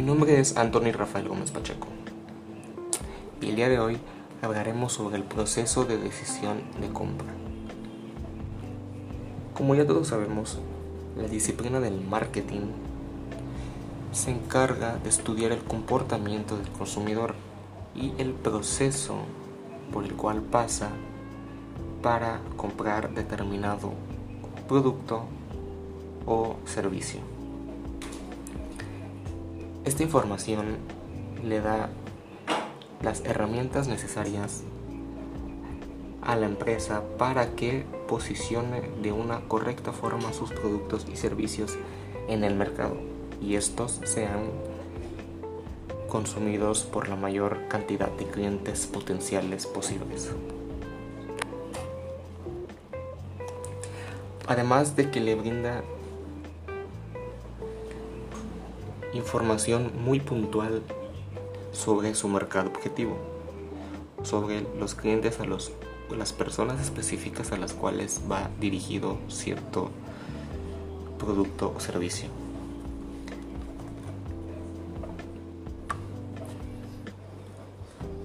nombre 0.00 0.40
es 0.40 0.56
Anthony 0.56 0.90
Rafael 0.92 1.28
Gómez 1.28 1.50
Pacheco 1.50 1.86
y 3.42 3.50
el 3.50 3.56
día 3.56 3.68
de 3.68 3.78
hoy 3.78 3.98
hablaremos 4.40 4.94
sobre 4.94 5.16
el 5.16 5.22
proceso 5.22 5.84
de 5.84 5.98
decisión 5.98 6.62
de 6.80 6.88
compra. 6.88 7.28
Como 9.54 9.74
ya 9.74 9.86
todos 9.86 10.08
sabemos, 10.08 10.58
la 11.16 11.28
disciplina 11.28 11.78
del 11.78 12.00
marketing 12.00 12.70
se 14.12 14.30
encarga 14.30 14.96
de 14.96 15.10
estudiar 15.10 15.52
el 15.52 15.62
comportamiento 15.62 16.56
del 16.56 16.70
consumidor 16.70 17.34
y 17.94 18.14
el 18.16 18.32
proceso 18.32 19.16
por 19.92 20.04
el 20.04 20.14
cual 20.14 20.40
pasa 20.40 20.88
para 22.02 22.40
comprar 22.56 23.14
determinado 23.14 23.92
producto 24.66 25.24
o 26.24 26.56
servicio. 26.64 27.31
Esta 29.84 30.04
información 30.04 30.78
le 31.44 31.60
da 31.60 31.90
las 33.02 33.24
herramientas 33.24 33.88
necesarias 33.88 34.62
a 36.22 36.36
la 36.36 36.46
empresa 36.46 37.02
para 37.18 37.56
que 37.56 37.84
posicione 38.06 38.82
de 39.02 39.10
una 39.10 39.40
correcta 39.48 39.92
forma 39.92 40.32
sus 40.32 40.52
productos 40.52 41.04
y 41.12 41.16
servicios 41.16 41.76
en 42.28 42.44
el 42.44 42.54
mercado 42.54 42.96
y 43.40 43.56
estos 43.56 44.00
sean 44.04 44.50
consumidos 46.08 46.84
por 46.84 47.08
la 47.08 47.16
mayor 47.16 47.66
cantidad 47.68 48.08
de 48.08 48.26
clientes 48.26 48.86
potenciales 48.86 49.66
posibles. 49.66 50.30
Además 54.46 54.94
de 54.94 55.10
que 55.10 55.20
le 55.20 55.34
brinda 55.34 55.82
información 59.12 59.92
muy 60.04 60.20
puntual 60.20 60.82
sobre 61.72 62.14
su 62.14 62.28
mercado 62.28 62.70
objetivo, 62.70 63.16
sobre 64.22 64.66
los 64.78 64.94
clientes 64.94 65.40
a 65.40 65.44
los 65.44 65.72
las 66.16 66.32
personas 66.32 66.80
específicas 66.80 67.52
a 67.52 67.56
las 67.56 67.72
cuales 67.72 68.20
va 68.30 68.50
dirigido 68.60 69.18
cierto 69.28 69.90
producto 71.18 71.72
o 71.76 71.80
servicio. 71.80 72.28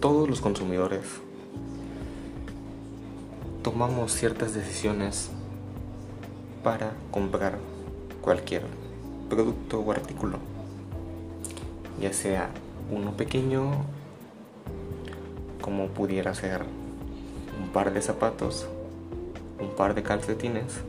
Todos 0.00 0.28
los 0.28 0.40
consumidores 0.40 1.02
tomamos 3.62 4.12
ciertas 4.12 4.54
decisiones 4.54 5.30
para 6.62 6.92
comprar 7.10 7.58
cualquier 8.22 8.62
producto 9.28 9.80
o 9.80 9.90
artículo, 9.92 10.38
ya 12.00 12.12
sea 12.12 12.50
uno 12.90 13.16
pequeño 13.16 13.84
como 15.60 15.88
pudiera 15.88 16.34
ser 16.34 16.62
un 17.60 17.68
par 17.70 17.92
de 17.92 18.00
zapatos, 18.00 18.66
un 19.60 19.70
par 19.70 19.94
de 19.94 20.02
calcetines 20.02 20.80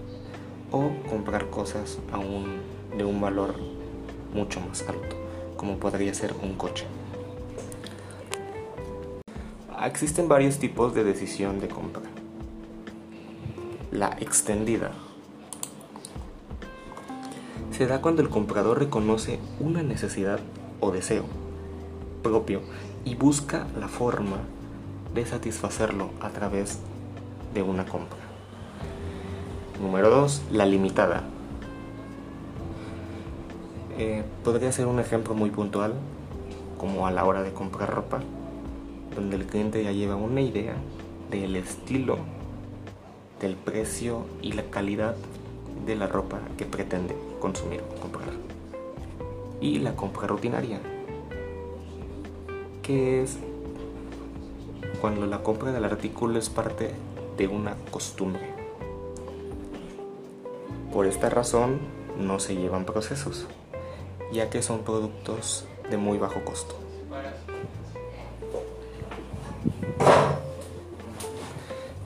o 0.71 0.91
comprar 1.09 1.49
cosas 1.49 1.99
aún 2.11 2.61
de 2.97 3.03
un 3.03 3.19
valor 3.19 3.55
mucho 4.33 4.61
más 4.61 4.81
alto, 4.87 5.15
como 5.57 5.77
podría 5.77 6.13
ser 6.13 6.33
un 6.43 6.53
coche. 6.55 6.85
Existen 9.85 10.27
varios 10.27 10.59
tipos 10.59 10.93
de 10.93 11.03
decisión 11.03 11.59
de 11.59 11.69
compra. 11.69 12.03
La 13.91 14.15
extendida 14.19 14.91
se 17.71 17.87
da 17.87 18.01
cuando 18.01 18.21
el 18.21 18.29
comprador 18.29 18.79
reconoce 18.79 19.39
una 19.59 19.81
necesidad 19.81 20.39
o 20.79 20.91
deseo 20.91 21.23
propio 22.21 22.61
y 23.05 23.15
busca 23.15 23.67
la 23.79 23.87
forma 23.87 24.37
de 25.13 25.25
satisfacerlo 25.25 26.09
a 26.21 26.29
través 26.29 26.79
de 27.53 27.61
una 27.61 27.85
compra. 27.85 28.19
Número 29.81 30.09
2. 30.09 30.43
La 30.51 30.65
limitada. 30.65 31.23
Eh, 33.97 34.23
podría 34.43 34.71
ser 34.71 34.87
un 34.87 34.99
ejemplo 34.99 35.33
muy 35.33 35.49
puntual, 35.49 35.93
como 36.77 37.07
a 37.07 37.11
la 37.11 37.25
hora 37.25 37.41
de 37.43 37.53
comprar 37.53 37.93
ropa, 37.93 38.19
donde 39.15 39.35
el 39.35 39.45
cliente 39.45 39.83
ya 39.83 39.91
lleva 39.91 40.15
una 40.15 40.41
idea 40.41 40.75
del 41.31 41.55
estilo, 41.55 42.17
del 43.41 43.55
precio 43.55 44.25
y 44.41 44.53
la 44.53 44.63
calidad 44.63 45.15
de 45.85 45.95
la 45.95 46.07
ropa 46.07 46.39
que 46.57 46.65
pretende 46.65 47.15
consumir 47.39 47.81
o 47.81 48.01
comprar. 48.01 48.48
Y 49.61 49.79
la 49.79 49.95
compra 49.95 50.27
rutinaria, 50.27 50.79
que 52.81 53.21
es 53.21 53.37
cuando 55.01 55.25
la 55.25 55.43
compra 55.43 55.71
del 55.71 55.85
artículo 55.85 56.39
es 56.39 56.49
parte 56.49 56.91
de 57.37 57.47
una 57.47 57.75
costumbre. 57.91 58.53
Por 60.93 61.05
esta 61.05 61.29
razón 61.29 61.79
no 62.17 62.39
se 62.39 62.55
llevan 62.55 62.85
procesos, 62.85 63.47
ya 64.31 64.49
que 64.49 64.61
son 64.61 64.79
productos 64.79 65.65
de 65.89 65.97
muy 65.97 66.17
bajo 66.17 66.43
costo. 66.43 66.75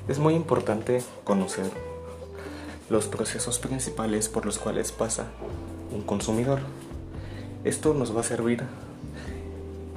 Es 0.07 0.19
muy 0.19 0.33
importante 0.35 1.01
conocer 1.23 1.71
los 2.89 3.07
procesos 3.07 3.57
principales 3.57 4.27
por 4.27 4.45
los 4.45 4.59
cuales 4.59 4.91
pasa 4.91 5.27
un 5.93 6.01
consumidor. 6.01 6.59
Esto 7.63 7.93
nos 7.93 8.13
va 8.15 8.19
a 8.19 8.23
servir 8.23 8.61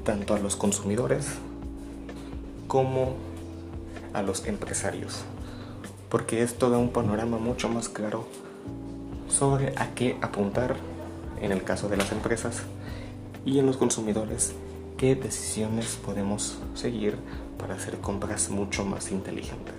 tanto 0.04 0.34
a 0.34 0.38
los 0.38 0.54
consumidores 0.54 1.26
como 2.68 3.14
a 4.12 4.22
los 4.22 4.46
empresarios, 4.46 5.24
porque 6.08 6.42
esto 6.42 6.70
da 6.70 6.78
un 6.78 6.90
panorama 6.90 7.38
mucho 7.38 7.68
más 7.68 7.88
claro 7.88 8.24
sobre 9.28 9.72
a 9.76 9.94
qué 9.96 10.16
apuntar 10.22 10.76
en 11.40 11.50
el 11.50 11.64
caso 11.64 11.88
de 11.88 11.96
las 11.96 12.12
empresas 12.12 12.62
y 13.44 13.58
en 13.58 13.66
los 13.66 13.76
consumidores, 13.76 14.52
qué 14.96 15.16
decisiones 15.16 15.98
podemos 16.04 16.58
seguir 16.76 17.16
para 17.58 17.74
hacer 17.74 17.98
compras 17.98 18.48
mucho 18.48 18.84
más 18.84 19.10
inteligentes. 19.10 19.74